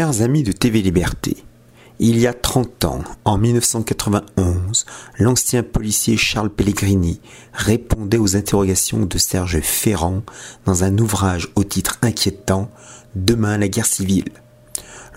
[0.00, 1.36] Chers amis de TV Liberté,
[1.98, 4.86] il y a 30 ans, en 1991,
[5.18, 7.20] l'ancien policier Charles Pellegrini
[7.52, 10.22] répondait aux interrogations de Serge Ferrand
[10.64, 12.70] dans un ouvrage au titre inquiétant
[13.14, 14.30] Demain la guerre civile.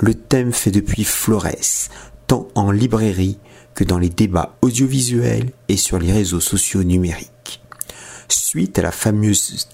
[0.01, 1.87] Le thème fait depuis Flores,
[2.27, 3.39] tant en librairie
[3.75, 7.62] que dans les débats audiovisuels et sur les réseaux sociaux numériques
[8.27, 9.67] suite à la fameuse,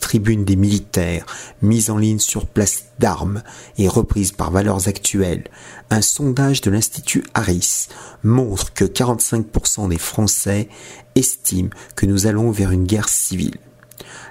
[0.00, 1.26] tribune des militaires
[1.62, 3.42] mise en ligne sur place d'armes
[3.78, 5.44] et reprise par Valeurs Actuelles,
[5.90, 7.88] un sondage de l'Institut Harris
[8.22, 10.68] montre que 45% des Français
[11.14, 13.56] estiment que nous allons vers une guerre civile.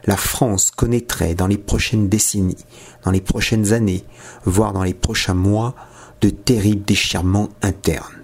[0.05, 2.65] La France connaîtrait dans les prochaines décennies,
[3.03, 4.03] dans les prochaines années,
[4.45, 5.75] voire dans les prochains mois,
[6.21, 8.18] de terribles déchirements internes.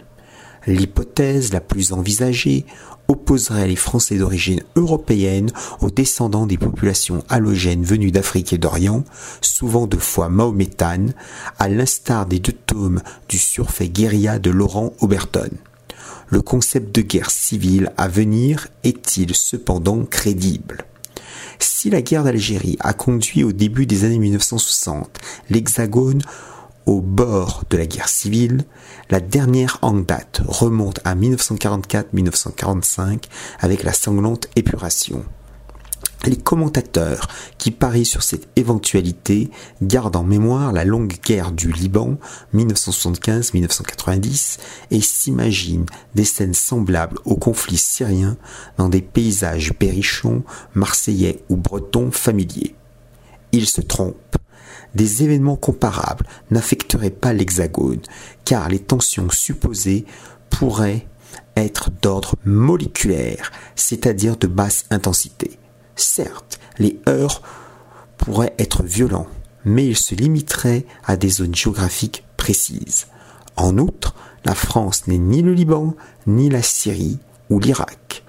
[0.67, 2.65] L'hypothèse la plus envisagée
[3.07, 9.03] opposerait les Français d'origine européenne aux descendants des populations halogènes venues d'Afrique et d'Orient,
[9.41, 11.13] souvent de foi mahométane,
[11.59, 15.51] à l'instar des deux tomes du surfait guérilla de Laurent Oberton.
[16.27, 20.85] Le concept de guerre civile à venir est-il cependant crédible?
[21.59, 26.21] Si la guerre d'Algérie a conduit au début des années 1960 l'Hexagone
[26.85, 28.65] au bord de la guerre civile,
[29.09, 33.23] la dernière en date remonte à 1944-1945
[33.59, 35.25] avec la sanglante épuration.
[36.25, 37.27] Les commentateurs
[37.59, 39.51] qui parient sur cette éventualité
[39.83, 42.17] gardent en mémoire la longue guerre du Liban
[42.55, 44.57] 1975-1990
[44.89, 48.37] et s'imaginent des scènes semblables au conflit syrien
[48.77, 50.41] dans des paysages berrichons,
[50.73, 52.73] marseillais ou bretons familiers.
[53.51, 54.37] Ils se trompent
[54.93, 58.01] des événements comparables n'affecteraient pas l'hexagone,
[58.43, 60.05] car les tensions supposées
[60.49, 61.07] pourraient
[61.55, 65.59] être d'ordre moléculaire, c'est-à-dire de basse intensité.
[65.95, 67.41] Certes, les heurts
[68.17, 69.27] pourraient être violents,
[69.63, 73.07] mais ils se limiteraient à des zones géographiques précises.
[73.55, 75.95] En outre, la France n'est ni le Liban,
[76.27, 78.24] ni la Syrie ou l'Irak.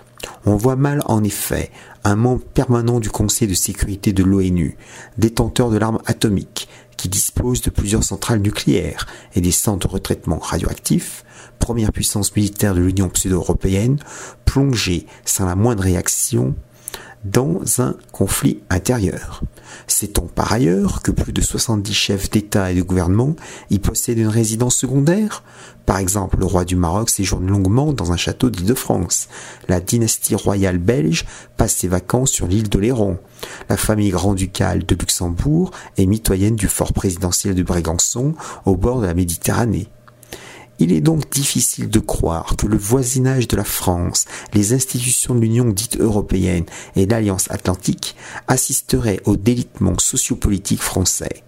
[0.48, 1.72] On voit mal en effet
[2.04, 4.76] un membre permanent du Conseil de sécurité de l'ONU,
[5.19, 10.38] détenteur de l'arme atomique, qui dispose de plusieurs centrales nucléaires et des centres de retraitement
[10.38, 11.25] radioactifs,
[11.59, 13.98] première puissance militaire de l'Union pseudo-européenne,
[14.44, 16.54] plongée sans la moindre réaction
[17.31, 19.42] dans un conflit intérieur.
[19.87, 23.37] Sait-on par ailleurs que plus de 70 chefs d'État et de gouvernement
[23.70, 25.42] y possèdent une résidence secondaire?
[25.84, 29.28] Par exemple, le roi du Maroc séjourne longuement dans un château d'Île-de-France.
[29.69, 31.25] La dynastie royale belge
[31.56, 33.19] passe ses vacances sur l'île de Léron.
[33.69, 39.06] La famille grand-ducale de Luxembourg est mitoyenne du fort présidentiel de Brégançon au bord de
[39.06, 39.88] la Méditerranée.
[40.78, 45.41] Il est donc difficile de croire que le voisinage de la France, les institutions de
[45.41, 46.64] l'Union dite européenne
[46.97, 48.14] et l'Alliance atlantique
[48.47, 51.45] assisteraient au délitement sociopolitique français.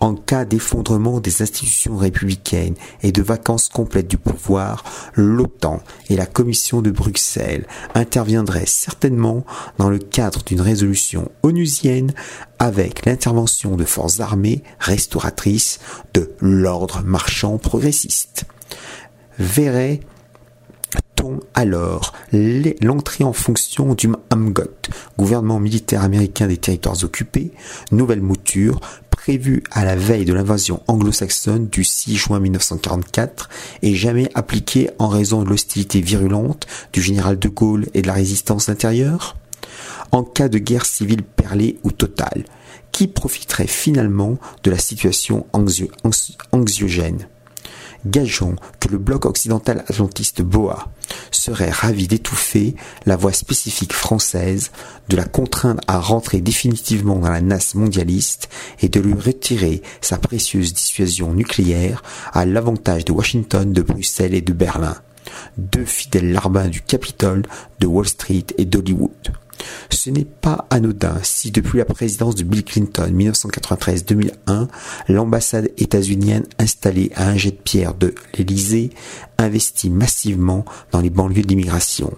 [0.00, 4.82] En cas d'effondrement des institutions républicaines et de vacances complètes du pouvoir,
[5.14, 9.44] l'OTAN et la Commission de Bruxelles interviendraient certainement
[9.76, 12.14] dans le cadre d'une résolution onusienne
[12.58, 15.80] avec l'intervention de forces armées restauratrices
[16.14, 18.44] de l'ordre marchand progressiste.
[19.38, 20.00] Verrait
[21.54, 24.70] alors l'entrée en fonction du MAMGOT,
[25.18, 27.52] gouvernement militaire américain des territoires occupés,
[27.92, 28.80] nouvelle mouture,
[29.20, 33.50] prévue à la veille de l'invasion anglo-saxonne du 6 juin 1944
[33.82, 38.14] et jamais appliquée en raison de l'hostilité virulente du général de Gaulle et de la
[38.14, 39.36] résistance intérieure?
[40.10, 42.44] En cas de guerre civile perlée ou totale,
[42.92, 47.28] qui profiterait finalement de la situation anxiogène?
[48.06, 50.88] Gageons que le bloc occidental atlantiste BOA
[51.30, 52.74] serait ravi d'étouffer
[53.04, 54.70] la voix spécifique française,
[55.08, 58.48] de la contraindre à rentrer définitivement dans la nasse mondialiste
[58.80, 62.02] et de lui retirer sa précieuse dissuasion nucléaire
[62.32, 64.96] à l'avantage de Washington, de Bruxelles et de Berlin,
[65.58, 67.42] deux fidèles larbins du Capitole,
[67.80, 69.32] de Wall Street et d'Hollywood.
[69.90, 74.68] Ce n'est pas anodin si depuis la présidence de Bill Clinton 1993-2001,
[75.08, 78.90] l'ambassade états-unienne installée à un jet de pierre de l'Élysée
[79.38, 82.12] investit massivement dans les banlieues de l'immigration.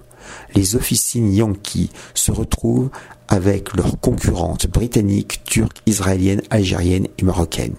[0.55, 2.91] Les officines Yankees se retrouvent
[3.29, 7.75] avec leurs concurrentes britanniques, turques, israéliennes, algériennes et marocaines.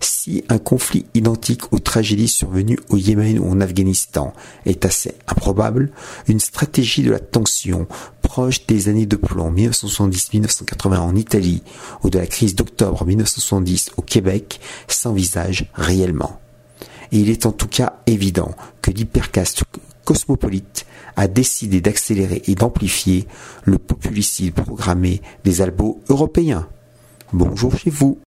[0.00, 4.32] Si un conflit identique aux tragédies survenues au Yémen ou en Afghanistan
[4.66, 5.92] est assez improbable,
[6.28, 7.86] une stratégie de la tension
[8.34, 11.62] proche des années de plomb 1970-1980 en Italie
[12.02, 14.58] ou de la crise d'octobre 1970 au Québec
[14.88, 16.40] s'envisage réellement.
[17.12, 19.62] Et il est en tout cas évident que l'hypercaste
[20.04, 20.84] cosmopolite
[21.14, 23.28] a décidé d'accélérer et d'amplifier
[23.62, 26.66] le populicide programmé des albos européens.
[27.32, 28.18] Bonjour chez vous.